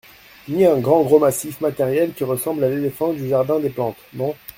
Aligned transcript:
Ni 0.47 0.65
un 0.65 0.79
grand 0.79 1.03
gros 1.03 1.19
massif 1.19 1.61
matériel 1.61 2.15
qui 2.15 2.23
ressemble 2.23 2.63
à 2.63 2.69
l'éléphant 2.69 3.13
du 3.13 3.27
Jardin 3.29 3.59
des 3.59 3.69
Plantes? 3.69 3.99
Non. 4.15 4.33